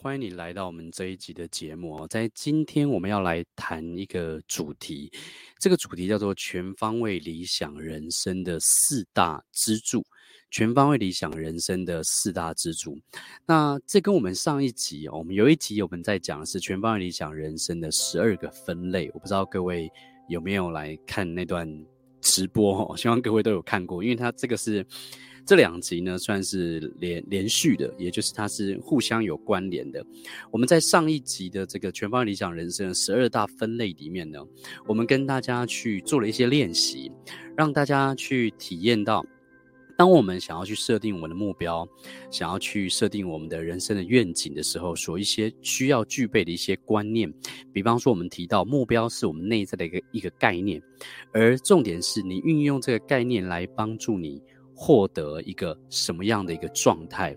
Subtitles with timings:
[0.00, 2.06] 欢迎你来到我们这一集的节目。
[2.06, 5.10] 在今天，我们要来谈一个主题，
[5.58, 10.04] 这个主题叫做“全方位理想人生的四大支柱”。
[10.52, 12.96] 全方位理想人生的四大支柱。
[13.44, 19.10] 那这跟我们上一集哦，我们有一集我们在讲的是全方位理想人生的十二个分类。
[19.12, 19.90] 我不知道各位
[20.28, 21.68] 有没有来看那段
[22.20, 22.96] 直播哦？
[22.96, 24.84] 希望各位都有看过，因为它这个是。
[25.46, 30.04] 这两集呢，算是连连续的，也就是它是互相有关联的。
[30.50, 34.38] 我们在上一集的这个全方位理想人生十二大分类里面呢，
[34.86, 37.10] 我们跟大家去做了一些练习，
[37.56, 39.24] 让大家去体验到，
[39.98, 41.84] 当我们想要去设定我们的目标，
[42.30, 47.28] 想要去设定我们的人生的愿景的时候，所一些需要具备的一些观念。
[47.72, 50.80] 比方说，我们提到目标是我们内在的一个一个概念，
[51.32, 54.40] 而重点是你运用这个概念来帮助你。
[54.80, 57.36] 获得一个什么样的一个状态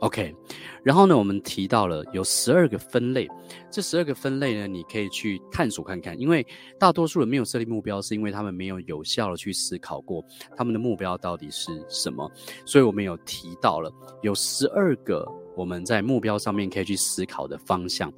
[0.00, 0.34] ？OK，
[0.82, 3.28] 然后呢，我们提到了有十二个分类，
[3.70, 6.18] 这十二个分类呢，你可以去探索看看。
[6.18, 6.46] 因为
[6.78, 10.24] 大多数人没有设立目标，是因为他们没有有效的去思考过
[10.56, 12.30] 他们的目标到底是什么。
[12.64, 18.12] 所以我们有提到了有十二个我们在目标上面可以去思考的方向，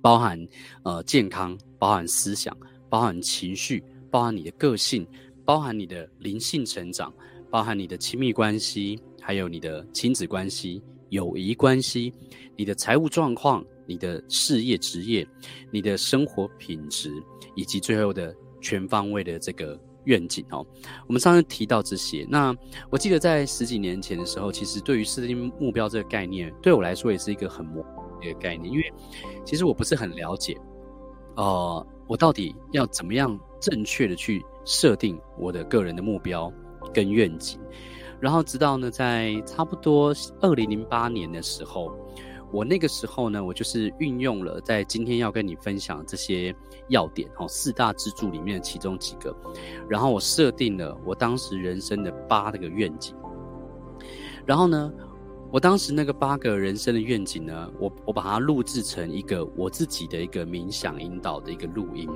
[0.00, 0.38] 包含
[0.84, 2.56] 呃健康，包含思想，
[2.88, 5.06] 包含情绪，包含你的个性，
[5.44, 7.12] 包含你的灵性成长。
[7.52, 12.12] 包含你的亲密关系，还有你的亲子关系、友谊关系、
[12.56, 15.26] 你的财务状况、你的事业职业、
[15.70, 17.12] 你的生活品质，
[17.54, 20.66] 以及最后的全方位的这个愿景哦。
[21.06, 22.54] 我们上次提到这些，那
[22.90, 28.92] 我记得在十几年前的时候，其实对于设定目标这个概念，对我来说也是一个很模糊的概念，因为
[29.44, 30.56] 其实我不是很了解，
[31.36, 36.52] 呃，我到底要怎么样正确的去设定我的个人的目标。
[36.94, 37.60] 跟愿景，
[38.20, 41.90] 然后直到呢，在差不多二零零八年的时候，
[42.52, 46.54] 我那个时候呢，我就是运用了在今天要跟你分享这些
[46.88, 49.34] 要点哦，四大支柱里面的其中几个，
[49.88, 53.16] 然后我设定了我当时人生的八个愿景，
[54.44, 54.92] 然后呢。
[55.52, 62.08] 我当时那个八个人生的愿景呢，我我把它录制成一个我自己的一个冥想引导的一个录音，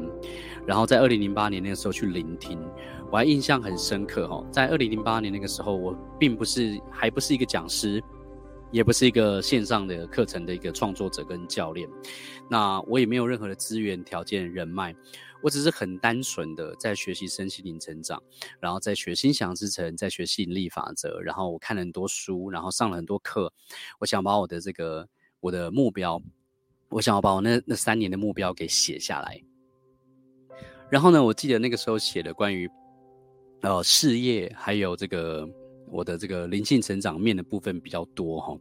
[0.65, 2.59] 然后在二零零八年那个时候去聆听，
[3.11, 4.44] 我还印象很深刻哈。
[4.53, 8.00] 在二零零八年那个时候，我并不是还不是一个讲师，
[8.71, 11.89] 也不是一个线上的课程的一个创作者跟教练，
[12.49, 14.94] 那我也没有任何的资源条件人脉。
[15.44, 18.22] 我只是很单纯的在学习身心灵成长，
[18.60, 23.53] 然后在学心想事成，在学吸引力法则，然后我看了很多书，然后上了很多课。
[23.99, 25.06] 我想把我的这个
[25.41, 26.19] 我的目标，
[26.88, 29.38] 我想要把我那那三年的目标给写下来。
[30.88, 32.66] 然后呢，我记得那个时候写的关于
[33.61, 35.47] 呃事业，还有这个。
[35.91, 38.59] 我的这个灵性成长面的部分比较多哈，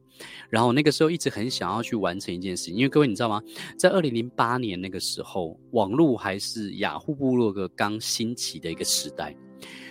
[0.50, 3.42] 然后那个时候一直很想要去完成一件事情，因为各位你知道吗？
[3.78, 9.36] 在二零零八年那个时候，网络还是雅虎部落格刚兴起的一个时代，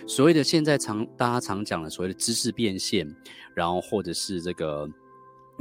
[0.07, 3.07] 所谓的现在常大家常讲的所谓的知识变现，
[3.55, 4.89] 然后或者是这个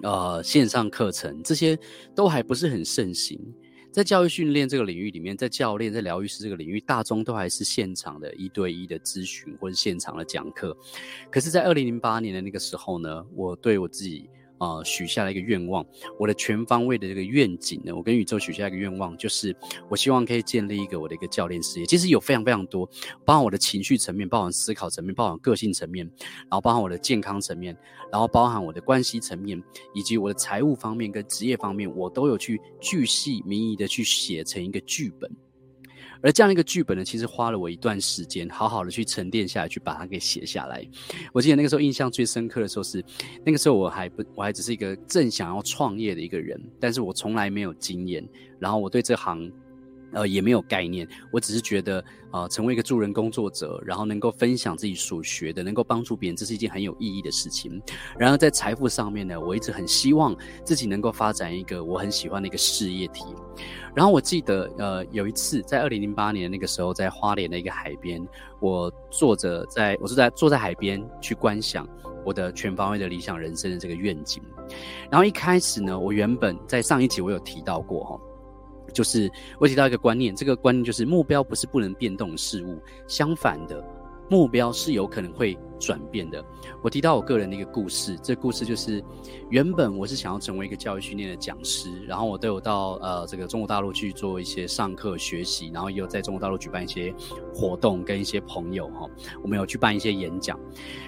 [0.03, 1.79] 呃线上课程，这些
[2.15, 3.41] 都还不是很盛行。
[3.93, 10.77] 在教育训练这个领域里面，在教练、在疗愈师这个领域，大宗都还是现场的一对一的咨询或者现场的讲课。
[11.31, 14.29] 可是，在二零零八年的那个时候呢，我对我自己。
[14.63, 15.85] 啊、呃，许下了一个愿望，
[16.21, 19.55] 我的全方位的这个愿景呢，我跟宇宙许下一个愿望，就是
[19.89, 21.87] 我希望可以建立一个我的一个教练事业。
[21.87, 22.89] 其实有非常非常多，
[23.25, 26.09] 包含我的情绪层面，包含思考层面，包含个性层面，
[26.43, 27.77] 然后包含我的健康层面，
[28.13, 29.61] 然后包含我的关系层面，
[29.95, 35.29] 以及我的财务方面跟职业方面，我都有去巨细靡遗的去写成一个剧本。
[36.23, 40.87] 而这样一个剧本呢，其实花了我一段时间，好好的去沉淀下来，去把它给写下来。
[41.33, 43.05] 我记得那个时候印象最深刻的时候是，
[43.45, 48.27] 那个时候我还不，我还只是一个正想要创业的一个人，但是我从来没有经验，
[48.59, 49.51] 然后我对这行。
[50.13, 57.81] 呃，也没有概念，我只是觉得，呃，成为一个助人工作者，然后能够分享自己所学的，能够帮助别人，这是一件很有意义的事情。
[58.19, 63.25] 然后在财富上面呢，我一直很希望自己能够发展一个我很喜欢的一个事业体。
[63.95, 68.27] 然后我记得，呃，有一次在二零零八年那个时候，在花莲的一个海边，
[68.61, 71.87] 我坐着在，我是在坐在海边去观想
[72.25, 74.43] 我的全方位的理想人生的这个愿景。
[75.11, 78.21] 然后一开始呢，我原本在上一集我有提到过哈。
[78.93, 83.83] 就是我提到一个观念，这个观念就是目标不是不能变动的事物，相反的，
[84.29, 86.45] 目标是有可能会转变的。
[86.83, 89.03] 我提到我个人的一个故事，这故事就是
[89.51, 97.15] 原本我是想要成为一个教育训练的讲师，然后我都有到呃这个中国大陆去做一些上课学习，然后也有在中国大陆举办一些
[97.55, 99.09] 活动，跟一些朋友哈，
[99.43, 100.59] 我们有去办一些演讲。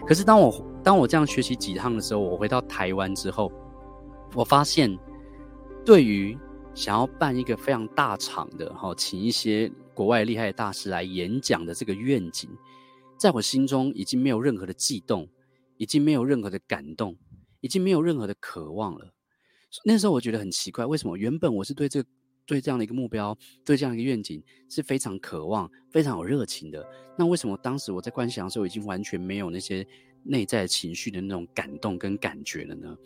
[0.07, 3.51] 可是当我当我这样学习几趟的时候，我回到台湾之后，
[4.35, 4.97] 我发现。
[5.87, 6.35] 对于
[6.75, 12.51] 想要办一个非常大场的哈，请一些国外厉害的大师来演讲的这个愿景，
[13.17, 15.29] 在我心中已经没有任何的悸动，
[15.77, 17.17] 已经没有任何的感动，
[17.61, 19.15] 已经没有任何的渴望了。
[19.85, 22.09] 那时候我觉得很奇怪，为什么原本我是对这个、
[22.45, 26.85] 对这样的一个目标、对这样一个愿景是非常渴望、非常有热情的？
[27.17, 29.87] 那为什么当时我在观想的时候，已经完全没有那些
[30.25, 32.97] 内在情绪的那种感动跟感觉了呢？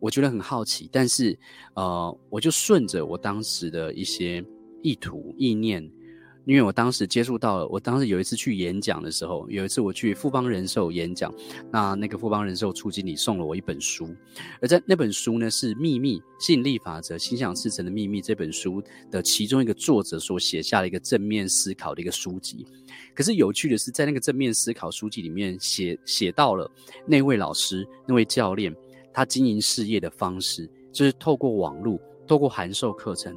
[0.00, 1.38] 我觉得很好奇，但是
[1.74, 4.44] 呃，我就顺着我当时的一些
[4.82, 5.90] 意图、意念。
[6.44, 11.34] 因为我当时接触到了，我当时有一次去演讲的时候，有一次我去富邦人寿演讲，
[11.72, 14.14] 那那个富邦人寿处经理送了我一本书，
[14.60, 22.64] 而在那本书呢是《秘密吸引力法则心想事成的秘密》这本书的其中一个作者所写下的一个正面思考的一个书籍。
[23.12, 26.70] 可是有趣的是，在那个正面思考书籍里面写写到了
[27.08, 28.72] 那位老师、那位教练，
[29.16, 33.34] 他经营事业的方式就是透过网络、透过函授课程，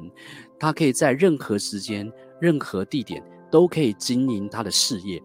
[0.58, 2.12] 他可以在任何时间。
[2.40, 5.22] 任何地点都可以经营他的事业。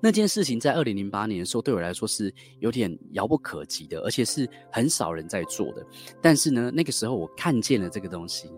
[0.00, 5.86] 那件事情在二零零八年的时候，对我来说是有点遥不可及的，而且是很少人在做的。
[6.20, 8.50] 但是呢，那个时候我看见了这个东西，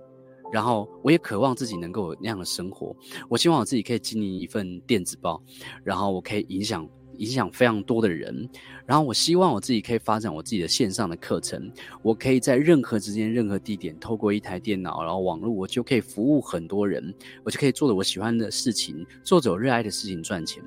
[0.50, 2.96] 然后我也渴望自己能够有那样的生活。
[3.28, 5.42] 我希望我自己可以经营一份电子报，
[5.84, 6.88] 然后我可以影响。
[7.18, 8.48] 影响非常多的人，
[8.84, 11.70] 然后我希望我自己可以发展我自己的线上的课程，
[12.02, 17.14] 我可以在任何时间、任何地点，透过一台电脑，然后网络，我就可以服务很多人，
[17.44, 20.62] 我就可以做着我喜欢的事情，做着我热爱的事情赚钱。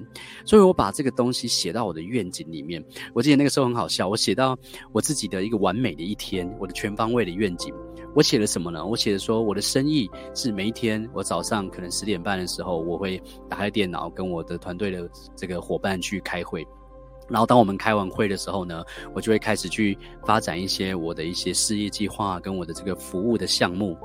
[0.45, 2.83] 所以我把这个东西写到我的愿景里面。
[3.13, 4.57] 我记得那个时候很好笑，我写到
[4.91, 7.73] 我自己的一个完美的一天，我的全方位的愿景。
[8.15, 8.83] 我写了什么呢？
[8.83, 16.65] 我写的说，我的生意是每一天，我早上可能十点半的时候，我会打开电脑，跟我的团队的这个伙伴去开开会。
[17.27, 18.83] 然后当我们开完会的时候呢，
[19.13, 19.95] 我就会开始去
[20.25, 23.95] 发展一些我的一些事业计划跟我的这个服务的项目。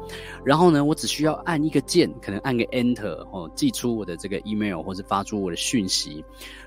[0.44, 6.22] 然后呢，我只需要按一个键，可能按个 Enter 哦，寄出我的这个 email 或者发出我的讯息，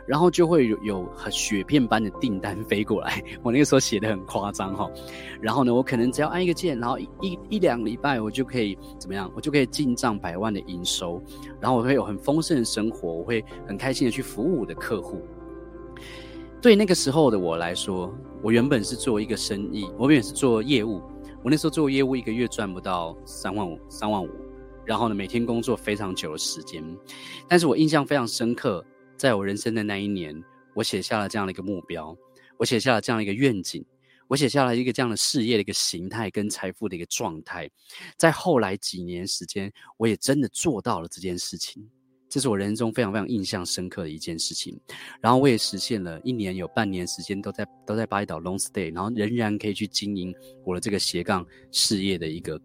[0.07, 3.23] 然后就会有有很雪片般的订单飞过来。
[3.43, 4.89] 我那个时候写的很夸张哈。
[5.39, 9.31] 然后呢，我可能只要按一个键，然后一一一两礼拜我就可以怎么样？
[9.35, 11.21] 我就可以进账百万的营收，
[11.61, 15.21] 然后我会有很丰盛的生活，我会很开心的去服务我的客户。
[16.59, 18.13] 对那个时候的我来说，
[18.43, 21.01] 我原本是做一个生意，我原本是做业务。
[21.43, 24.29] 我那时候做业务，一个月赚不到三万五，三万五。
[24.83, 26.83] 然后呢，每天工作非常久的时间。
[27.47, 28.83] 但是我印象非常深刻，
[29.15, 30.35] 在我人生的那一年，
[30.73, 32.17] 我写下了这样的一个目标，
[32.57, 33.85] 我写下了这样的一个愿景，
[34.27, 37.69] 我写下了一个这样的事业的一个形态跟财富的一个状态。
[38.17, 41.87] 在后来几年时间，我也真的做到了这件事情。
[42.29, 44.77] 这是我人生中非常非常印象深刻的一件事情，
[45.21, 50.33] 然后我也实现了一年有半年时间都在都在巴厘岛 long stay，然后仍然可以去经营
[50.65, 52.59] 我的这个斜杠事业的一个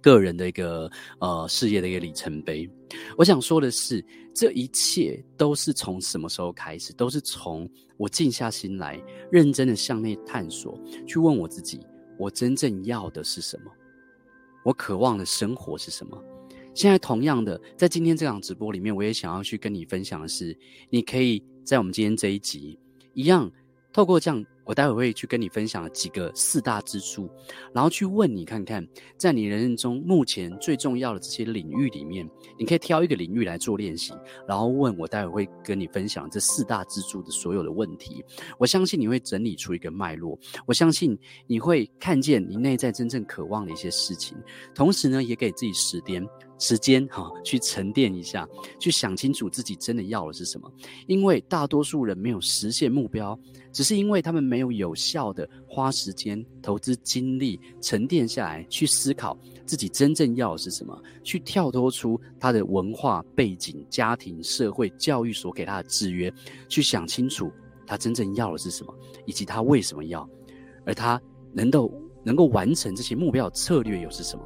[0.00, 2.68] 个人的一个呃事业的一个里程碑。
[3.16, 4.04] 我想说的是，
[4.34, 6.92] 这一切都是从什么时候开始？
[6.92, 9.00] 都是从我静下心来，
[9.30, 11.80] 认真的向内探索，去问我自己：
[12.18, 13.70] 我真正要的是什么？
[14.64, 16.22] 我渴望的生活是什么？
[16.74, 20.56] 现在同样的，在今天这场直播里面，我也想要去跟你分享的是，
[20.88, 22.78] 你可以在我们今天这一集
[23.14, 23.50] 一样，
[23.92, 24.44] 透过这样。
[24.66, 27.28] 我待会会去跟你分享几个四大支柱，
[27.74, 28.86] 然后去问你看看，
[29.16, 34.12] 在你人生中目前最重要的这些领域里面，你可以挑一个领域来做练习，
[34.46, 38.24] 然后问我待会会跟你分享这四大支柱的所有的问题。
[38.58, 41.18] 我相信你会整理出一个脉络，我相信
[41.48, 44.38] 你会看见你内在真正渴望的一些事情，
[44.72, 46.24] 同时呢，也给自己时间。
[46.60, 48.46] 时间哈，去沉淀一下，
[48.78, 50.70] 去想清楚自己真的要的是什么。
[51.08, 53.36] 因为大多数人没有实现目标，
[53.72, 66.32] 只是因为他们没有有效的花时间、投资精力、沉淀下来，去思考自己真正要的是什么，去跳脱出他的文化背景、家庭、社会、教育所给他的制约，
[66.68, 67.50] 去想清楚
[67.86, 70.28] 他真正要的是什么，以及他为什么要，
[70.84, 71.18] 而他
[71.54, 71.90] 能够
[72.22, 74.44] 能够完成这些目标的策略又是什么。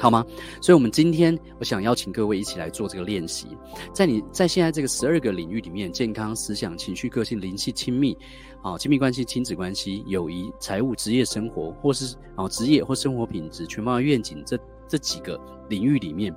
[0.00, 0.24] 好吗？
[0.60, 3.46] 所以，我们今天我想邀请各位一起来做这个练习。
[3.92, 8.16] 在你在现在这个十二个领域里面，健康、思想、情绪、个性、灵气、亲密，
[8.62, 14.58] 啊，亲密关系、亲子关系、友谊、财务、职业、生活，或是啊职业或生活品质、全方位愿景这
[14.88, 16.34] 这几个领域里面，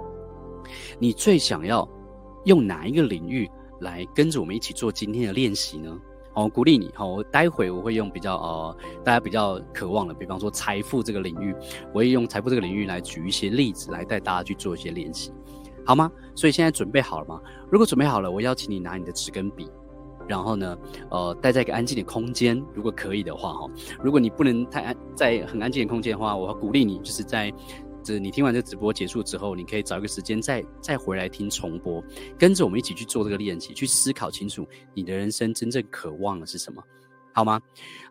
[1.00, 1.88] 你最想要
[2.44, 5.98] 用哪一个领域来跟着我们一起做今天的练习呢？
[6.36, 6.92] 好，鼓励你。
[6.94, 11.56] 好，我待会我会用比较呃，大家比较渴望的，比方说财富这个领域，
[11.94, 15.32] 我会用财富这个领域来举一些例子，来带大家去做一些练习，
[15.86, 16.12] 好吗？
[16.36, 17.40] 所以现在准备好了吗？
[17.72, 19.70] 如果准备好了，我邀请你拿你的纸跟笔，
[20.28, 20.78] 然后呢，
[21.10, 23.70] 呃，待在一个安静的空间，如果可以的话，哈，
[24.04, 27.50] 如果你不能太安，在很安静的空间的话，我鼓励你就是在
[28.06, 32.04] 这你听完这直播结束之后，你可以找一个时间再再回来听重播，
[32.38, 36.84] 跟着我们一起去做这个练习，去思考清楚你的人生真正渴望的是什么，
[37.34, 37.60] 好吗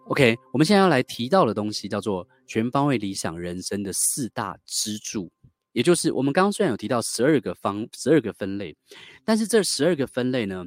[0.07, 5.31] ？OK，我们现在要来提到的东西叫做全方位理想人生的四大支柱，
[5.73, 8.77] 也就是我们刚刚虽然有提到十二个方十二个分类，
[9.25, 10.67] 但是这十二个分类呢，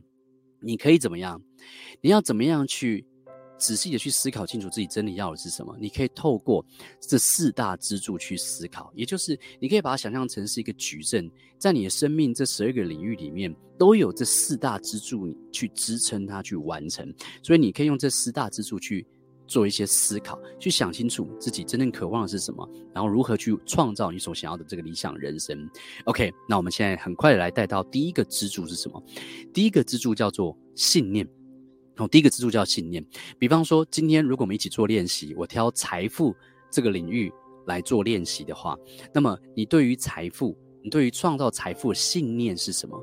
[0.62, 1.42] 你可以怎么样？
[2.00, 3.06] 你要怎么样去？
[3.58, 6.66] 仔细的去思考清楚自己真的要的是什么，你可以透过
[7.00, 19.06] 这四大支柱去思考，也就是你可以把它想象成是一个矩阵，在你的生命这十二个领域里面，都有这四大支柱去支撑它去完成，所以你可以用这四大支柱去
[19.48, 25.68] 做一些思考，去想清楚自己真正渴望的是什么，然后如何去创造你所想要的这个理想人生。
[26.06, 29.02] OK，那我们现在很快的来带到第一个支柱是什么？
[29.54, 31.28] 第一个支柱叫做信念。
[31.98, 33.06] 哦，第一个支柱叫信念。
[33.40, 36.36] 比方说，今天如果我们一起做练习，我挑财富
[36.72, 37.32] 这个领域
[37.66, 38.78] 来做练习的话，
[39.14, 43.02] 那么你对于财富，你对于创造财富的信念是什么？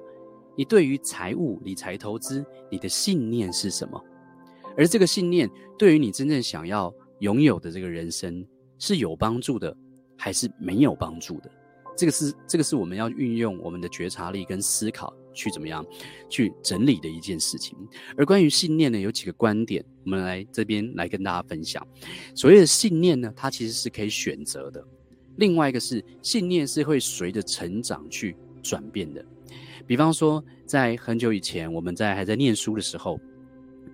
[0.56, 4.00] 你对于财务、理财、投资，你的信念是什么？
[4.76, 8.46] 而这个信念对于你真正想要拥有的这个人生
[8.78, 9.76] 是有帮助的，
[10.16, 11.50] 还是没有帮助的？
[11.96, 15.12] 这个是这个是我们要运用我们的觉察力跟思考。
[15.34, 15.84] 去怎么样
[16.28, 17.76] 去整理的一件事情，
[18.16, 21.86] 而关于信念呢，有几个观点，我们来这边来跟大家分享。
[22.34, 24.80] 所谓的信念呢，它其实是可以选择的；
[25.36, 29.24] 另外一个是信念是会随着成长去转变的。
[29.86, 33.20] 比方说，在很久以前，我们在还在念书的时候。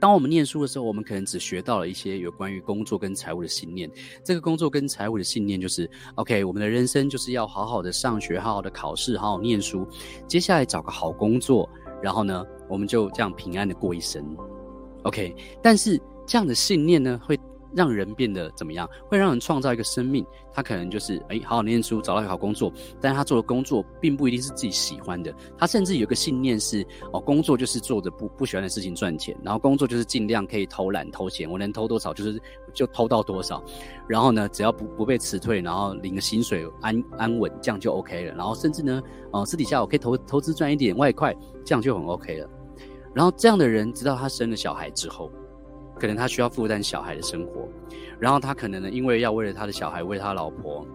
[0.01, 3.89] 当我们念书的时候，我们可能只学到了一些有关于工作跟财务的信念。
[4.25, 9.87] 这个工作跟财务的信念就是：OK，我们的人生就是要好好的上学，好好的考试，好好念书，
[10.27, 11.69] 接下来找个好工作，
[12.03, 14.25] 然后呢，我们就这样平安的过一生。
[15.03, 17.39] OK，但是这样的信念呢，会。
[17.75, 18.89] 让人变得怎么样？
[19.09, 25.35] 会让人创造一个生命，他可能就是哎，好好念书，找到一个好工作，但是他做的工作并不一定是自己喜欢的。
[25.57, 32.41] 他甚至有个信念是，哦，工作就是做着不不喜欢的事情赚钱，然后工作就是尽量可以偷懒偷闲，我能偷多少就是
[32.75, 33.63] 就偷到多少，
[34.09, 38.35] 然后呢，只要不不被辞退，然后领个薪水安安稳，这样就 OK 了。
[38.35, 41.35] 然后甚至呢，哦，私底下我可以投投资赚一点外快，
[41.65, 42.49] 这样就很 OK 了。
[43.13, 45.31] 然后这样的人，直到他生了小孩之后。
[46.01, 47.69] 可能他需要负担小孩的生活，
[48.19, 50.87] 然后他可能呢，因为要为了他的小孩，为他老婆，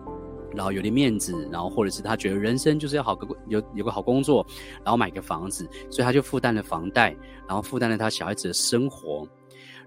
[0.55, 4.43] 然后有点面子，然后或者是他觉得人生就是要好个有有个好工作，
[4.83, 7.15] 然后买个房子，所以他就负担了房贷，
[7.47, 9.27] 然后负担了他小孩子的生活，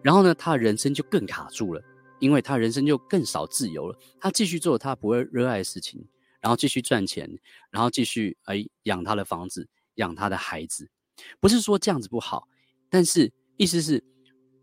[0.02, 1.82] 然后呢，他的人生就更卡住了，
[2.20, 3.98] 因为他人生就更少自由了。
[4.20, 6.00] 他继续做他不会热爱的事情，
[6.40, 7.28] 然后继续赚钱，
[7.72, 10.88] 然后继续哎养他的房子，养他的孩子。
[11.40, 12.46] 不是说这样子不好，
[12.88, 14.00] 但是意思是。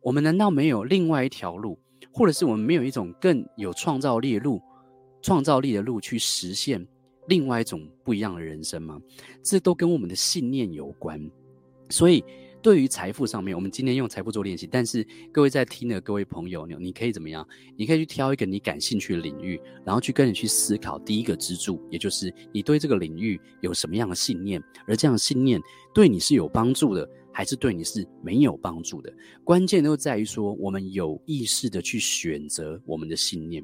[0.06, 1.80] 我们难道没有另外一条路，
[2.12, 4.62] 或者是我们没有一种更有创造力的路、
[5.20, 6.88] 创造力的路去实现
[7.28, 9.02] 另外一种不一样的人生吗？
[9.42, 11.20] 这都跟我们的信念有关。
[11.90, 12.24] 所以，
[12.62, 14.68] 对于财富上面，我们今天用财富做练习。
[14.68, 17.44] 但是，各位在听的各位朋友，你你可以怎么样？
[17.76, 25.60] 你可以去挑一个你感兴趣的领域，然后去跟你去思考第一个支柱，也就是你对这个领域有什么样的信念，而这样的信念
[25.96, 27.10] 对你是有帮助的。
[27.36, 29.14] 还是对你是没有帮助的。
[29.44, 33.62] 关键都在于说，我们有意识的去选择我们的信念。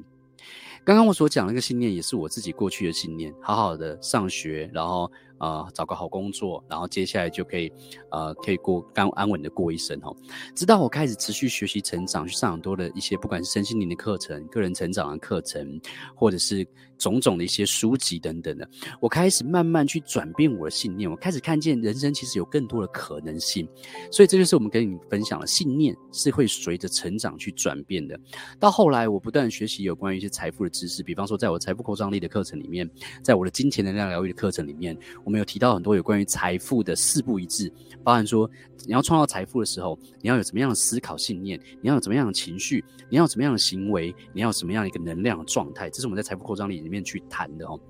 [0.84, 3.32] 刚刚我所讲那个信念，也是我自己过去的信念。
[3.40, 5.10] 好好的上学，然后。
[5.42, 7.72] 啊、找个好工作，然后接下来就可以，
[8.12, 10.14] 呃，可以过安安稳的过一生哦。
[10.54, 15.80] 直到我开始持续学习成长，去上很多的一些，不管是身心灵的课程、个人成长的课程，
[16.14, 16.64] 或者是
[16.96, 18.68] 种种的一些书籍等等的，
[19.00, 23.68] 我开始慢慢去转变我的信念，我开始看见人生其实有更多的可能性。
[24.12, 28.16] 所以这就是我们跟你分享的信念是会随着成长去转变的。
[28.60, 32.88] 到后来，我不断学习有关于一些财富的知识，比方说，在我财富扩张力的课程里面，
[33.24, 35.31] 在我的金钱能量疗愈的课程里面，我。
[35.32, 37.72] 我们有提到很多有关于财富的四不一致，
[38.04, 38.46] 包含说
[38.84, 47.80] 你要创造财富的时候，你要有怎么样的思考信念，你要有怎么样的情绪，你要有怎么样的行为，你要有什么样的一个能量的状态，这是我们在财富扩张里里面去谈的哦。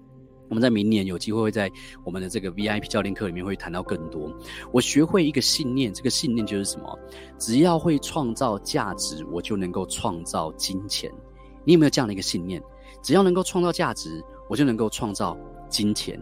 [0.48, 1.68] 我们在明年有机会会在
[2.04, 4.32] 我们的这个 VIP 教练课里面会谈到更多。
[4.72, 6.96] 我学会一个信念，这个信念就是什么？
[7.40, 11.10] 只要会创造价值，我就能够创造金钱。
[11.64, 12.62] 你有没有这样的一个信念？
[13.02, 15.36] 只要能够创造价值，我就能够创造
[15.68, 16.20] 金钱。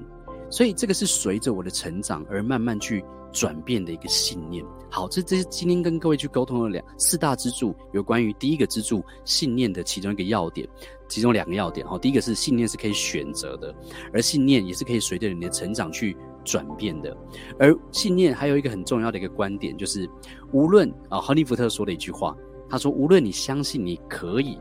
[0.51, 4.65] 所以这个是随着我的成长而慢慢去转变的一个信念。
[4.91, 10.69] 好，这这是今天跟各位去沟通的两四大支柱，有关于第一个支柱信念的其中一个要点，
[11.09, 11.87] 其中两个要点。
[11.87, 13.73] 好，第一个是信念是可以选择的，
[14.13, 17.17] 而信念也是可以随着你的成长去转变的。
[17.57, 20.11] 而信念还有一个很重要的一个观点，就是
[20.53, 22.37] 无论啊，亨利福特说的一句话，
[22.69, 24.59] 他说：无论你相信你可以，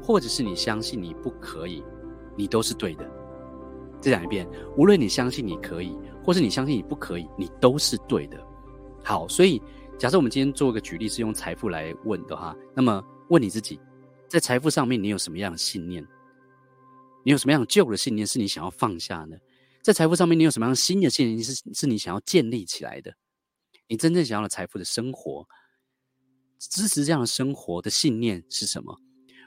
[0.00, 1.82] 或者是你相信你不可以，
[2.36, 3.04] 你都是对的。
[4.02, 8.44] 再讲一遍，无论你相信你可以，或是你相信你不可以，你都是对的。
[9.04, 9.62] 好，所以
[9.96, 13.80] 假设我们今天做一个举例，是用财富来问的话，那么问你自己，
[14.28, 16.04] 在财富上面你有什么样的信念？
[17.24, 19.36] 你有什么样旧的信念是你想要放下呢？
[19.80, 23.14] 在财富上面你有什么样新的信念是是你想要建立起来的？
[23.88, 25.46] 你真正想要的财富的生活，
[26.58, 28.98] 支持这样的生活的信念是什么？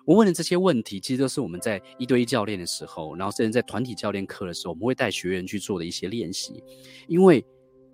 [0.06, 6.64] 我问的这些问题，其实都是我们在一对一教练的时候，然后甚至在团体教练课的时候，我们会带学员去做的一些练习。
[7.08, 7.44] 因为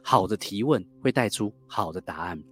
[0.03, 2.43] 好的提问会带出好的答案，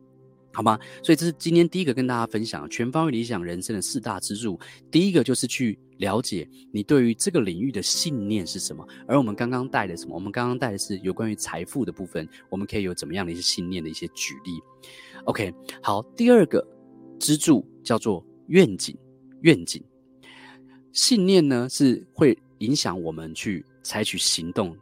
[0.53, 0.79] 好吗？
[1.03, 4.57] 所以这是今天第一个跟大家分享全方位理想人生的四大支柱。
[4.89, 8.87] 第一个就是去了解你对于这个领域的信念是什么。
[9.07, 10.15] 而我们刚刚带的什么？
[10.15, 14.59] 我们刚刚带的是有关于财富的部分，我们可以有怎么样的一些信念的一些举例。
[15.25, 16.65] OK，好，第二个
[17.19, 18.97] 支柱叫做愿景。
[19.41, 19.83] 愿景、
[20.91, 24.75] 信念呢，是会影响我们去采取行动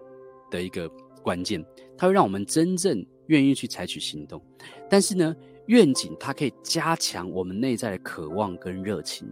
[0.49, 0.89] 的一个
[1.21, 1.63] 关键。
[1.97, 4.41] 它会让我们真正愿意去采取行动。
[4.89, 5.35] 但是呢，
[5.65, 9.27] 愿景它可以加强我们内在的渴望跟热情。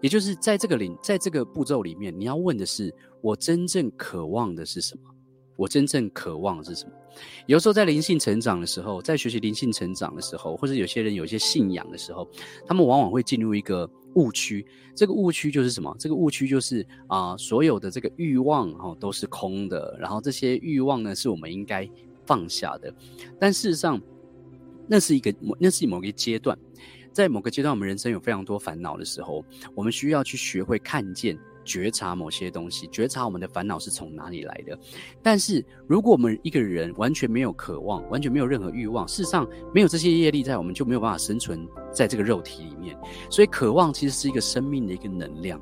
[0.00, 5.02] 也就是在这个领，在这个步骤里面，你要问的是：我真正渴望的是什么？
[5.56, 6.92] 我真正渴望的是什么？
[7.46, 12.30] 有时候在灵性成长的时候，在学习灵性成长的时候，或者有些人有一些信仰的时候，
[12.64, 14.66] 他们往往会进入一个误区。
[14.94, 15.94] 这个误区就是什么？
[15.98, 21.88] 这个误区就是啊、所有的这个欲望哈、哦、都是空的，然后这些欲望呢是我们应该
[22.26, 22.92] 放下的。
[23.38, 24.00] 但事实上，
[24.88, 26.58] 那是一个那是某个阶段，
[27.12, 29.44] 在某个阶段，我们人生有非常多烦恼的时候，
[29.74, 31.38] 我们需要去学会看见。
[31.68, 34.76] 觉察某些东西，觉察我们的烦恼是从哪里来的。
[35.22, 42.96] 但是，如果我们一个人完全没有渴望，完全没有任何欲望，事实上没有这些业力在，我们就没有办法生存在这个肉体里面。
[43.30, 45.60] 所以，渴望其实是一个生命的一个能量。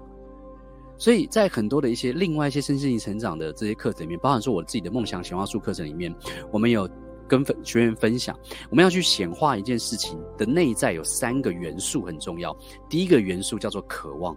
[0.96, 6.14] 所以在很多的一些另外一些身心灵成长的这些课程里面，包含说我自己的梦想显化术课程里面，
[6.52, 6.88] 我们有
[7.28, 8.38] 跟学员分享，
[8.70, 12.56] 我们要去显化一件事情的内在有三个元素很重要。
[12.88, 14.34] 第一个元素叫做渴望。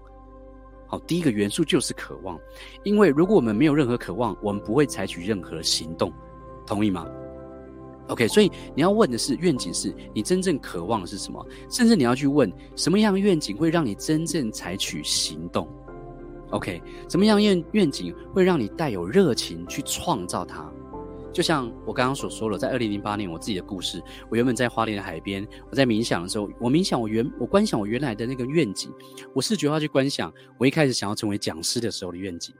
[0.89, 2.38] 好，第一个元素就是渴望，
[2.84, 6.12] 因为如果我们没有任何渴望，我们不会采取任何行动，
[6.65, 7.06] 同意吗
[8.08, 11.45] ？OK，所以你要问的是愿景，是你真正渴望的是什么？
[11.69, 15.69] 甚至你要去问什么样的愿景会让你真正采取行动
[16.49, 20.67] ？OK，什么样愿愿景会让你带有热情去创造它？
[21.32, 28.92] 就像我刚刚所说的，在二零零八年，我自己的故事，我原本在花莲的海边，我在冥想的时候，我冥想我原我观想我原来的那个愿景，
[29.36, 32.54] 我视觉化去观想我一开始想要成为讲师的时候的愿景。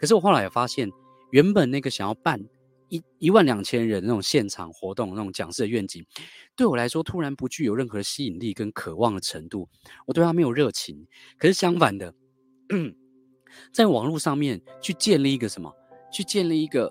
[0.00, 0.90] 可是我后来也发现，
[1.30, 2.42] 原本那个想要办
[2.88, 6.04] 一一万两千人那种现场活动那种讲师的愿景，
[6.56, 9.68] 对我来说突然不具有任何吸引力跟渴望的程度，
[10.06, 11.06] 我对他没有热情。
[11.38, 12.14] 可是相反的，
[13.70, 15.70] 在网络上面去建立一个什么？
[16.10, 16.90] 去建立一个。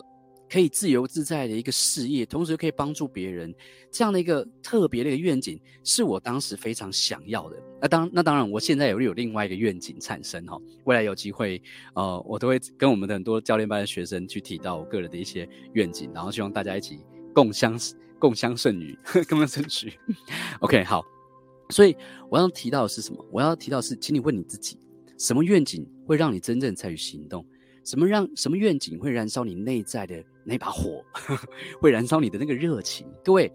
[0.54, 3.52] 可以自由自在的一个事业，同时又可以帮助别人，
[3.90, 7.58] 这样的一个特别的一个愿景，是我当时非常想要的。
[7.82, 10.56] 那当那当然，我现在也会有另外一个愿景产生哈。
[10.84, 11.60] 未来有机会，
[11.96, 17.00] 呃，我都会跟我们的很多教练班的学生去提到我个人的一些愿景，然后希望大家一起
[17.34, 17.76] 共襄
[18.20, 18.96] 共襄盛举，
[19.28, 19.92] 共襄盛举。
[20.60, 21.04] OK，好。
[21.72, 21.98] 所以
[22.30, 23.26] 我要提到的是什么？
[23.32, 24.78] 我要提到是，请你问你自己，
[25.18, 27.44] 什么愿景会让你真正采取行动？
[27.84, 31.04] 什么让什么愿景会燃烧你内在的那把火，
[31.82, 33.08] 会燃烧你的那个热情？
[33.24, 33.52] 各位，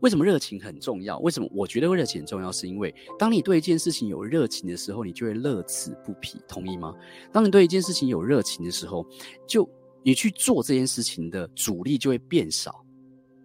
[0.00, 1.18] 为什么热情很重要？
[1.18, 2.50] 为什么我觉得热情很重要？
[2.52, 6.94] 是因为当你对一件事情有热情的时候，你就会乐此不疲，同意吗？
[7.32, 9.06] 当你对一件事情有热情的时候，
[9.46, 9.68] 就
[10.02, 12.84] 你去做这件事情的阻力就会变少。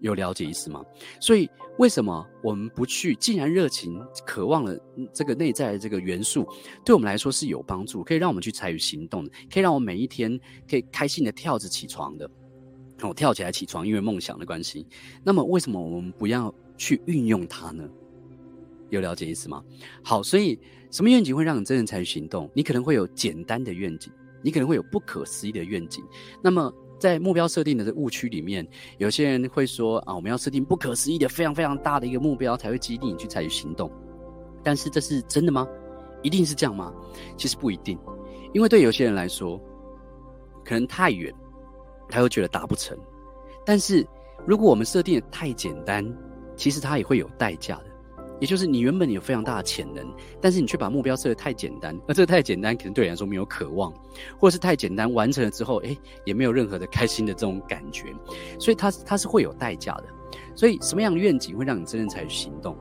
[0.01, 0.83] 有了解意思吗？
[1.19, 3.15] 所以为什么我们不去？
[3.15, 4.77] 既然热情、渴望了
[5.13, 6.47] 这个内在的这个元素，
[6.83, 12.29] 对我们来说是有帮助，可以让我们去参与行动的，可以让我每一天可以开心的跳着起床的。
[13.01, 14.85] 我跳起来起床，因为梦想的关系。
[15.23, 17.89] 那么为什么我们不要去运用它呢？
[18.89, 19.63] 有了解意思吗？
[20.03, 20.59] 好，所以
[20.91, 22.49] 什么愿景会让你真正参与行动？
[22.53, 24.11] 你可能会有简单的愿景，
[24.43, 26.03] 你可能会有不可思议的愿景。
[26.43, 26.71] 那么。
[27.05, 33.91] 在目标设定的这误区里面，有些人会说啊，我们要设定不可思议的、非常非常大的一个目标，才会激励你去采取行动。
[34.63, 35.67] 但是这是真的吗？
[36.23, 36.91] 一定是这样吗？
[37.37, 37.95] 其实不一定，
[38.55, 39.61] 因为对有些人来说，
[40.63, 41.31] 可能太远，
[42.09, 42.97] 他会觉得达不成。
[43.63, 44.03] 但是
[44.47, 46.03] 如果我们设定的太简单，
[46.55, 47.94] 其实它也会有代价的。
[48.39, 50.05] 也就是你原本有非常大的潜能，
[50.41, 53.93] 但是你却把目标设得太简单，而这个太简单可能对你来说没有渴望，
[54.37, 58.13] 或者是太简单完成了之后，诶，也没有任何的开心的这种感觉，
[58.59, 60.05] 所以它它是会有代价的。
[60.53, 62.75] 所以什么样的愿景会让你真正采取行动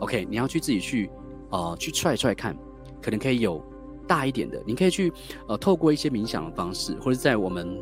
[0.00, 1.10] ？OK，你要去自己去
[1.50, 2.56] 呃去踹踹看，
[3.00, 3.64] 可能可以有
[4.06, 5.12] 大一点的，你可以去
[5.48, 7.80] 呃透过一些冥想的方式，或者在我们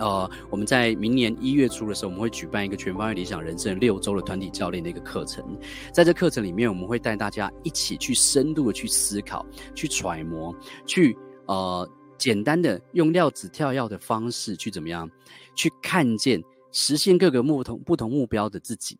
[0.00, 5.44] 呃，我们在明年一月初的时候，我们会举办一个全方位理想人生六周的团体教练的一个课程。
[5.92, 15.08] 在这课程里面，我们会带大家一起去深度的去思考、去揣摩、去呃简单的用料子跳跃的方式去怎么样
[15.54, 18.98] 去看见实现各个不同不同目标的自己。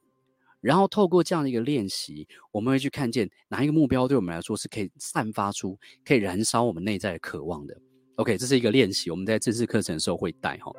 [0.61, 7.75] 然后透过这样的一个练习，我们会去看见哪一个目标对我们来说是可以散发出、可以燃烧我们内在的渴望的。
[8.21, 10.71] OK，这是一个练习，我们在正式课程的时候会带哈。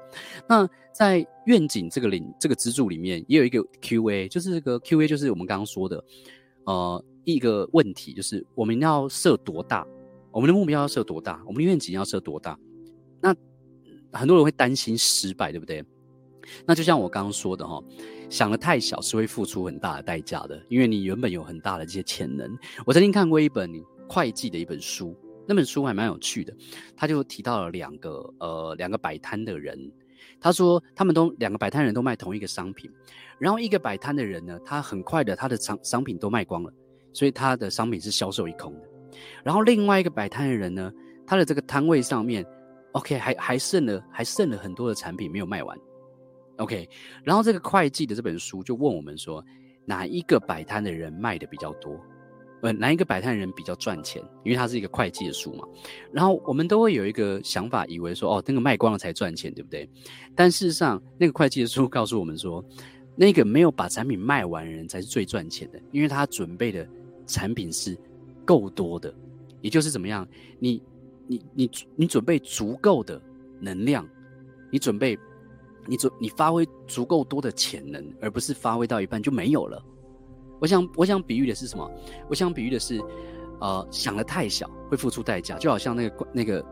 [0.48, 6.04] 那在愿景这个领这个支柱里面，也有一个 QA，就是这个 QA 就是我们刚刚说的，
[6.66, 9.88] 呃，一个问题就是我们要设多大？
[10.32, 11.42] 我们的目标要设多大？
[11.48, 12.56] 我们的愿景要设多大？
[13.20, 13.36] 那
[14.12, 15.84] 很多人会担心失败，对不对？
[16.64, 17.84] 那就像我刚刚说的哈，
[18.30, 22.56] 想得太小是会付出很大的代价的，因为你原本有很大的这些潜能。
[22.86, 23.72] 我曾经看过一本
[24.08, 25.18] 会计的一本书。
[25.52, 26.56] 那本书还蛮有趣的，
[26.96, 29.92] 他就提到了两个呃两个摆摊的人，
[30.40, 32.90] 他说他们都两个摆摊人都卖同一个商品，
[33.38, 36.72] 然后一个摆摊的人呢，他很快的他的商商品都卖光了，
[37.12, 38.88] 所以他的商品是销售一空的，
[39.44, 40.90] 然后另外一个摆摊的人呢，
[41.28, 42.46] 他的这个摊位上面
[42.94, 45.78] ，OK 还还剩了还剩了很多的产品没有卖完
[46.60, 46.88] ，OK，
[47.26, 49.44] 然后这个会计的这本书就问我们说，
[49.84, 52.00] 哪一个摆摊的人卖的比较多？
[52.62, 54.22] 呃，哪一个摆摊人比较赚钱？
[54.44, 55.68] 因为它是一个会计的书嘛。
[56.12, 59.90] 然后我们都会有一个想法，以为说，哦，那个卖光了才赚钱，对不对？
[60.36, 62.64] 但事实上，那个会计的书告诉我们说，
[63.16, 66.88] 那个没有把产品卖完的人才是最赚钱的，因为他准备的
[67.26, 67.98] 产品是
[68.46, 69.14] 够多的，
[69.62, 70.28] 也就是怎么样，
[70.60, 70.82] 你
[71.28, 73.20] 你你你准备足够的
[73.60, 74.08] 能量，
[74.72, 75.18] 你准备
[75.88, 79.84] 你准你发挥足够多的潜能，而不是发挥到一半就没有了。
[80.62, 81.92] 我想，我想比喻的是什么？
[82.30, 83.02] 我想比喻的是，
[83.60, 86.64] 呃，想得太小会付出代价，就好像那个那个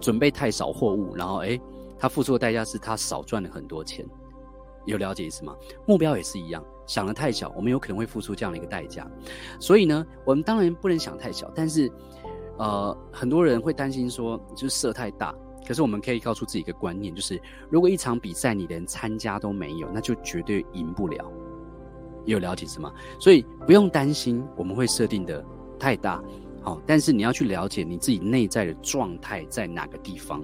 [0.00, 1.60] 准备太少货物，然后诶，
[1.98, 4.04] 他付出的代价是他少赚了很多钱。
[4.86, 5.54] 有了解意思吗？
[5.86, 9.06] 目标也是一样，想得太小，我们有可能会付出这样的一个代价。
[9.60, 11.90] 所以呢，我们当然不能想太小，但是，
[12.58, 15.34] 呃，很多人会担心说，就是设太大。
[15.66, 21.32] 可是我们可以告诉自己一个观念，就是如果一场比赛你连参加都没有，那就绝对赢不了。
[22.24, 22.92] 有了解是吗？
[23.18, 25.44] 所以不用担心我们会设定的
[25.78, 26.22] 太大，
[26.62, 30.42] 好，但是你要去了解你自己内在的状态在哪个地方，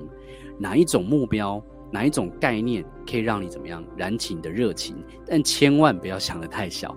[0.59, 6.95] 哪一种目标，哪一种概念可以让你怎么样燃起你的热情，但千万不要想得太小，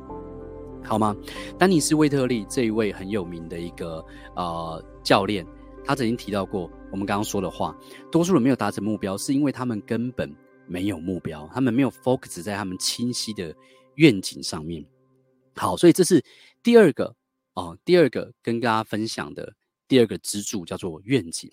[0.83, 1.15] 好吗？
[1.57, 4.03] 丹尼斯·威特利这一位很有名的一个
[4.35, 5.45] 呃教练，
[5.85, 7.73] 他曾经提到过我们刚刚说的话，
[8.11, 10.29] 多数人没有达成目标，是因为他们根本
[10.67, 13.55] 没有目标，他们没有 focus 在他们清晰的。
[13.95, 14.85] 愿景上面，
[15.55, 16.23] 好，所以这是
[16.61, 17.15] 第二个
[17.53, 19.53] 哦，第二个跟大家分享的
[19.87, 21.51] 第二个支柱叫做愿景。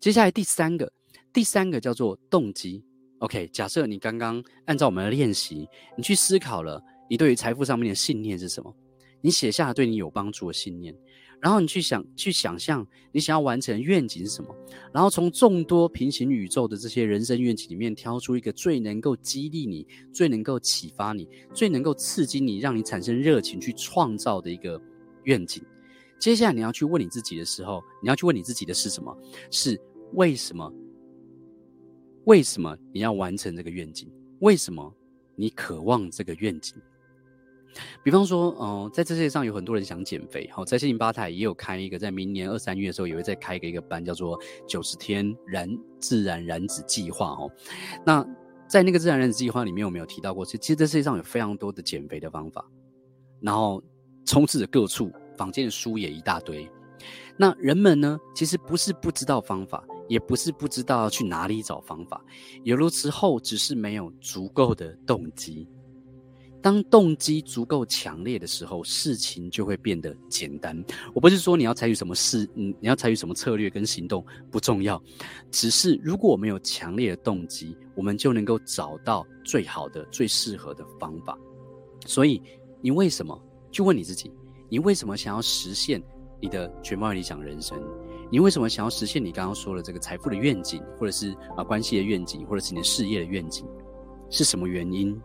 [0.00, 0.92] 接下来第三个，
[1.32, 2.84] 第三个叫做动机。
[3.18, 8.74] OK，假设你刚刚按照我们的练习，你去思考了你对于财富上面的信念是什么，
[9.20, 10.92] 你写下了对你有帮助的信念。
[11.42, 14.56] 然后你去想，去想象你想要完成愿景是什么，
[14.92, 24.80] 然后从众多平行宇宙的这些人生愿景里面挑出一个最能够激励你、最能够启发你、最能够刺激你、让你产生热情去创造的一个
[25.24, 25.60] 愿景。
[26.16, 29.12] 接下来你要去问你自己的时候，你要去问你自己的是什么？
[29.50, 29.76] 是
[30.12, 30.72] 为什么？
[32.26, 34.08] 为什么你要完成这个愿景？
[34.38, 34.94] 为什么
[35.34, 36.76] 你渴望这个愿景？
[38.02, 47.50] 比方说，嗯、在这世界上有很多人想减肥，好，在心灵吧台也有开一个，在明年二三月的时候也会再开一个一个班，叫做九十天燃自然燃脂计划哦。
[48.04, 48.26] 那
[48.68, 52.64] 在那个自然燃脂计划里面，我们有提到过，其实这世界上有非常多的减肥的方法，
[53.40, 53.82] 然后
[54.24, 56.68] 充斥着各处坊间的书也一大堆。
[57.36, 62.22] 那人们呢，其实不是不知道方法，也不是不知道去哪里找方法，
[62.64, 65.66] 有的时候只是没有足够的动机。
[66.62, 70.80] 当动机足够强烈的时候，事情就会变得简单。
[71.12, 75.02] 我不是说你要采取什么事，嗯，你要采取什么策略跟行动不重要，
[75.50, 81.36] 只是如果我们有强烈的动机，我们就能够找到最好的、最适合的方法。
[82.06, 82.40] 所以，
[82.80, 83.36] 你为什么？
[83.70, 84.30] 就问你自己，
[84.68, 86.00] 你为什么想要实现
[86.40, 87.76] 你的全方位理想人生？
[88.30, 93.66] 你为什么想要实现你刚刚说的这个财富的愿景，或者是啊关系的愿景，或者是你的事业的愿景？
[94.30, 95.20] 是什么原因？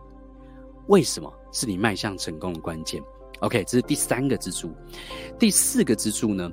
[0.88, 3.02] 为什么是你迈向成功的关键
[3.40, 4.70] ？OK，这是第三个支柱。
[5.38, 6.50] 第四个支柱呢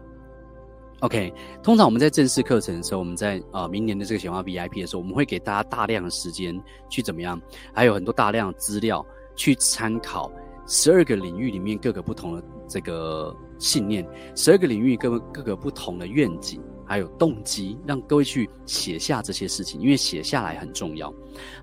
[0.99, 7.41] ？OK，通常我们在正式课程的时候，我们在啊、呃、明年的这个显化 VIP 的时候，我们会给大家大量的时间去怎么样，
[7.73, 10.31] 还有很多大量的资料去参考
[10.67, 21.13] 十二个领域里面各个不同的这个信念，十二个领域各各个不同的愿景还有动机，让各位去写下这些事情，因为写下来很重要。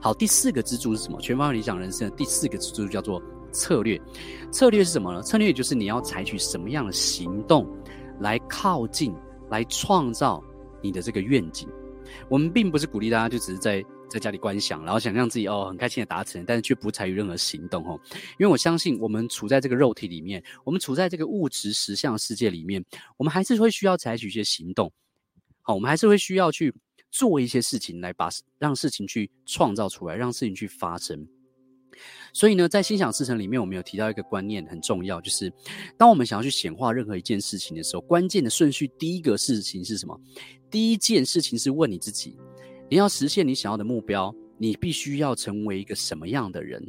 [0.00, 1.20] 好，第四个支柱是什么？
[1.20, 4.00] 全方位理想人生的第四个支柱叫做策略。
[4.50, 5.22] 策略是什么呢？
[5.22, 7.66] 策略就是你要采取什么样的行动
[8.20, 9.14] 来靠近、
[9.48, 10.42] 来创造
[10.82, 11.68] 你的这个愿景。
[12.28, 17.98] 我们并不是鼓励大家就只是在在家里观想，然后想象自己哦很开心的达成，但是却不采取任何行动哦。
[18.38, 22.84] 因为我相信，我们处在这个肉体里面，我们处在这个物质实相世界里面，
[23.16, 24.92] 我们还是会需要采取一些行动。
[25.62, 26.74] 好，我们还是会需要去
[27.10, 31.26] 做一些事情，来把让事情去创造出来，让事情去发生。
[32.32, 35.52] 所以呢，在心想事成里面，我们有提到一个观念很重要，就是
[35.98, 40.18] 当我们想要去显化任何一件事情的时候，关键的顺序，第一个事情是什么？
[40.70, 42.34] 第一件事情是问你自己：
[42.88, 46.82] 你要实现你想要的目标，你必须要成为一个什么样的人？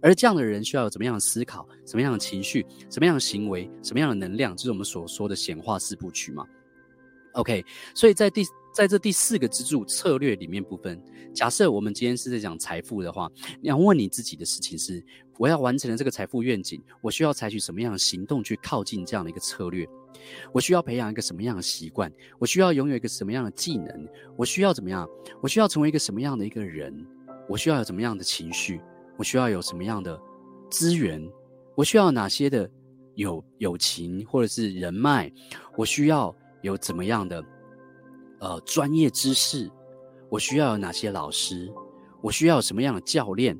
[0.00, 4.56] 而这样的人需要有怎么样的思考、什么样的情绪、什么样的行为、什么样的能量？
[4.56, 6.46] 就是我们所说的显化四部曲嘛。
[7.34, 7.64] OK，
[7.94, 11.00] 所以在第在这第四个支柱策略里面部分，
[11.34, 15.04] 假设我们今天是在讲财富的话，你要问你自己的事情是：
[15.38, 19.88] 我要完成了这个财富愿景，我需要采取什么样的行动去靠近这样的一个策略？
[20.52, 22.12] 我需要培养一个什么样的习惯？
[22.38, 24.08] 我需要拥有一个什么样的技能？
[24.36, 25.08] 我需要怎么样？
[25.40, 26.94] 我需要成为一个什么样的一个人？
[27.48, 28.80] 我需要有怎么样的情绪？
[29.16, 30.20] 我需要有什么样的
[30.70, 31.20] 资源？
[31.74, 32.70] 我需要哪些的
[33.16, 35.32] 友友情或者是人脉？
[35.76, 36.34] 我需要。
[36.62, 37.44] 有怎么样的
[38.40, 39.70] 呃专业知识？
[40.28, 41.72] 我需要有哪些老师？
[42.20, 43.58] 我需要什么样的教练？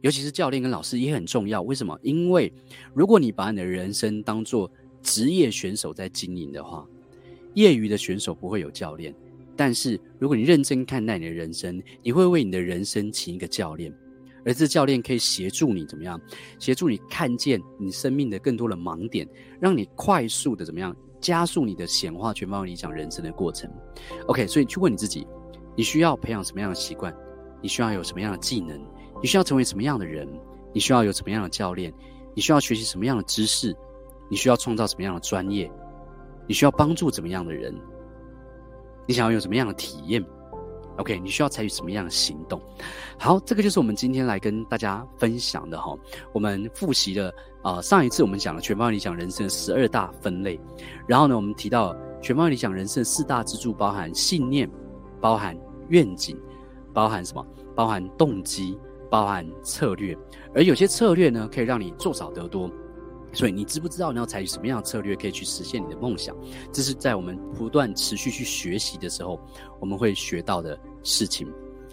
[0.00, 1.60] 尤其是教练跟老师也很重要。
[1.62, 1.98] 为什么？
[2.02, 2.52] 因为
[2.94, 4.70] 如果你把你的人生当做
[5.02, 6.86] 职业选手在经营的话，
[7.54, 9.14] 业余的选手不会有教练。
[9.54, 13.94] 但是如果你认真看待你的人生，你会为你的人生请一个教练，
[14.42, 16.18] 而这教练可以协助你怎么样？
[16.58, 19.28] 协助你看见你生命的更多的盲点，
[19.60, 20.96] 让你快速的怎么样？
[21.20, 23.70] 加速你的显化全方位影响人生的过程。
[24.26, 25.26] OK，所以去问你自己：
[25.76, 27.14] 你需要培养什么样的习惯？
[27.62, 28.80] 你需要有什么样的技能？
[29.22, 30.28] 你需要成为什么样的人？
[30.72, 31.92] 你需要有什么样的教练？
[32.34, 33.76] 你需要学习什么样的知识？
[34.30, 35.70] 你需要创造什么样的专业？
[36.46, 37.74] 你需要帮助怎么样的人？
[39.06, 40.24] 你想要有什么样的体验
[41.00, 42.60] ？OK，你需要采取什么样的行动？
[43.18, 45.96] 好，这个就是我们今天来跟大家分享的哈。
[46.32, 47.28] 我们复习了
[47.62, 50.60] 啊、呃，上一次我们讲了全方位理想人生的十二大分类，
[51.06, 54.70] 然后呢，我们提到全方位理想人生的四大支柱，包含信念，
[55.20, 55.56] 包含
[55.88, 56.38] 愿景，
[56.92, 57.44] 包含什么？
[57.74, 58.78] 包含动机，
[59.10, 60.16] 包含策略。
[60.54, 62.70] 而有些策略呢，可以让你做少得多。
[63.32, 66.36] 所以你知不知道你要采取什么样的策略可以去实现你的梦想？
[66.72, 69.38] 这是在我们不断持续去学习的时候，
[69.78, 71.46] 我们会学到的事情，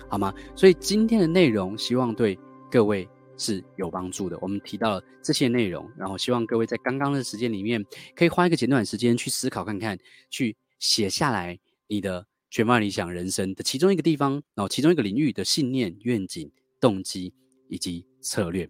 [0.10, 0.34] 好吗？
[0.56, 2.38] 所以今天的内容希望对
[2.72, 4.38] 各位是有帮助的。
[4.42, 7.84] 我们提到了这些内容，然后希望各位在刚刚的时间里面，
[8.16, 9.98] 可以花一个简短时间去思考看看，
[10.30, 17.34] 去写下来你的全方位理想人生的其中一个地方，然后其中一个领域的信念、愿景、动机
[17.70, 18.70] 以及策略。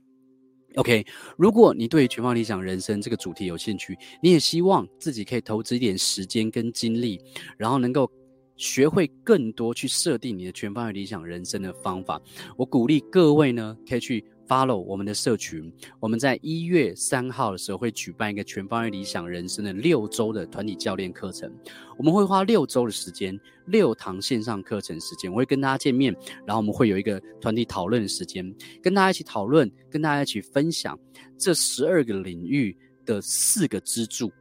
[0.75, 1.03] OK，
[1.37, 7.19] 如果你对全方理想人生这个主题有兴趣，你也希望自己可以投资一点时间跟精力，
[7.57, 8.11] 然后能够
[8.57, 12.21] 学会更多去设定你的全方位理想人生的方法，
[12.57, 14.25] 我鼓励各位呢，可以去。
[14.47, 21.53] Follow 我们的社群，我们在一月三号的时候会举办一个全方位理想人生的六周的团体教练课程。
[21.97, 26.15] 我们会花六周的时间，六堂线上课程时间，我会跟大家见面，
[26.45, 30.97] 然后我们会有一个团体讨论的时间，跟大家一起讨论，跟大家一起分享
[31.37, 32.73] 这十二个领域
[33.05, 34.31] 的四个支柱，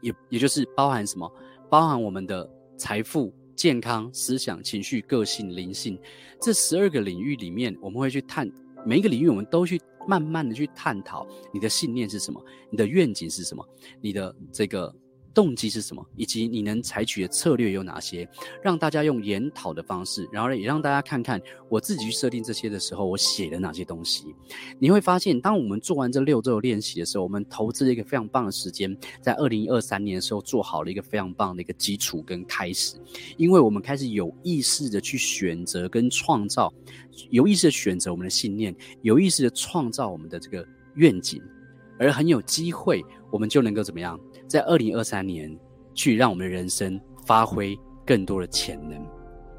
[0.00, 1.30] 也也就是包含什么？
[1.68, 2.48] 包含我们的
[2.78, 6.00] 财富、健康、思想、情绪、个性、灵性
[6.40, 8.50] 这十二个领域里面，我们会去探。
[8.86, 13.62] 每一个领域，我们都去慢慢的去探讨你的信念是什么，你的愿景是什么，
[14.00, 14.94] 你的这个。
[15.34, 16.04] 动机是什么？
[16.16, 18.28] 以及你能采取的策略有哪些？
[18.62, 24.34] 让大家用研讨的方式，然后也让大家看看我自己去设定这些的时候，我写了哪些东西。
[24.78, 32.96] 你会发现，当我们做完这六周的练习的时候，我们投资了一个非常棒的时间，在二零二三年的时候做好了一个非常棒的一个基础跟开始。
[33.36, 36.72] 因为我们开始有意识的去选择跟创造，
[37.30, 41.40] 有意识的选择我们的信念，有意识的创造我们的这个愿景，
[41.98, 44.18] 而很有机会，我们就能够怎么样？
[44.48, 45.54] 在二零二三年，
[45.94, 49.06] 去让我们的人生发挥更多的潜能，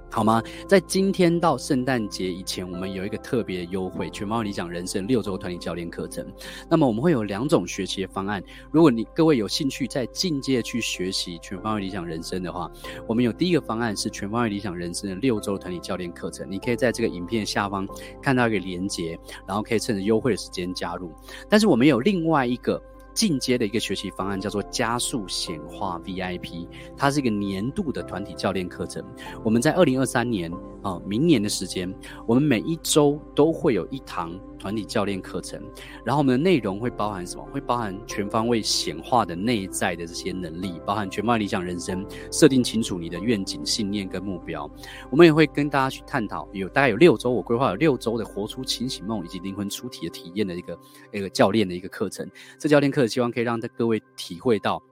[0.09, 0.41] 好吗？
[0.67, 6.25] 在今天到圣诞节以前，我们有一个特别优惠——全方位理想人生六周团体教练课程。
[6.67, 8.43] 那么我们会有两种学习的方案。
[8.71, 12.67] 如果你各位有兴趣在进阶去学习全方位理想人生的话，
[13.05, 16.49] 我们有第一个方案是全方位理想人生的六周团体教练课程。
[16.49, 17.87] 你可以在这个影片下方
[18.23, 19.15] 看到一个连接，
[19.47, 21.11] 然后可以趁着优惠的时间加入。
[21.47, 22.81] 但是我们有另外一个。
[23.19, 29.03] 进阶的一个学习方案，叫做加速显化 VIP，它是一个年度的团体教练课程。
[29.43, 30.49] 我们在二零二三年
[30.81, 31.93] 啊、明年的时间，
[32.27, 34.39] 我们每一周都会有一堂。
[34.59, 35.57] 团体教练课程，
[36.03, 37.43] 然后我们的内容会包含什么？
[37.45, 44.69] 会包含全方位显化的内在的这些能力，包含全方位理想人生，设定清楚你的愿景、信念跟目标。
[45.09, 50.77] 我们也会跟大家去探讨，有大概有六周，我规划有六周的活出清醒梦以及灵魂出体的体验的一个
[51.13, 52.29] 一个教练的一个课程。
[52.57, 54.83] 这教练课希望可以让各位体会到。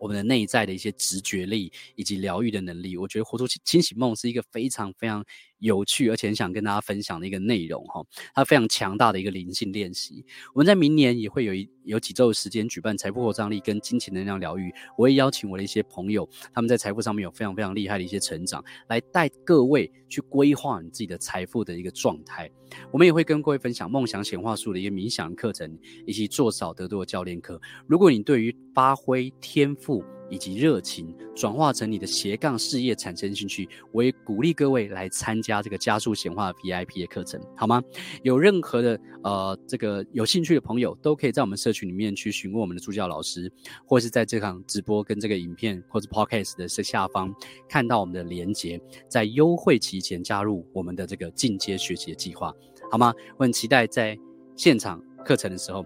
[0.00, 5.24] 我们的内在的一些直觉力以及疗愈的能力，我觉得活出清醒梦是一个非常非常
[5.58, 8.04] 有趣，而且想跟大家分享的一个内容哈。
[8.34, 10.24] 它非常强大的一个灵性练习。
[10.54, 14.72] 我们在明年也会有一有几周的时间举办财富扩张力跟金钱能量疗愈。
[14.96, 22.50] 我会邀请我的一些朋友，他们在财富上面有非常非常厉害的一些成长，来带各位去规划你自己的财富的一个状态。
[22.92, 27.58] 我们也会跟各位分享梦想显化术的一个冥想课程，以及做少得多的教练课。
[27.86, 37.82] 如果你对于发挥天赋以及热情转化成你的斜杠事业产生兴趣，我也鼓励各位来参加这个加速显化 VIP 的课程，好吗？
[38.22, 43.50] 有任何的呃这个有兴趣的朋友，都可以在我们社群里面去询问我们的助教老师，
[43.86, 47.34] 或是在这场直播跟这个影片或者 Podcast 的这下方
[47.68, 52.54] 看到我们的连结，在优惠期前加入我们的这个进阶学习的计划，
[52.90, 53.12] 好吗？
[53.36, 54.18] 我很期待在
[54.56, 55.84] 现场课程的时候。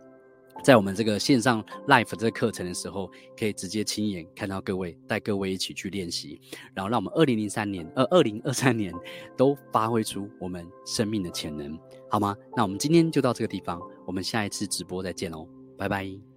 [0.63, 6.41] 在我们这个线上 life 这个课程的时候，可以直接亲眼看到各位，带各位一起去练习，
[6.75, 8.93] 然后让我们二零零三年、呃二零二三年
[9.37, 12.37] 都发挥出我们生命的潜能，好吗？
[12.57, 16.32] 那我们今天就到这个地方，我们下一次直播再见喽，拜拜。